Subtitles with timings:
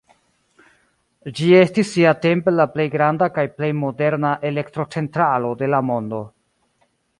[1.39, 6.27] Ĝi estis siatempe la plej granda kaj plej moderna elektrocentralo de la mondo.